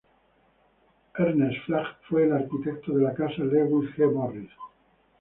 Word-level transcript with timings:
Ernest 1.19 1.59
Flagg 1.67 1.97
fue 2.09 2.23
el 2.23 2.31
arquitecto 2.31 2.91
de 2.93 3.03
la 3.03 3.13
Casa 3.13 3.43
Lewis 3.43 3.91
G. 3.95 4.11
Morris. 4.11 4.49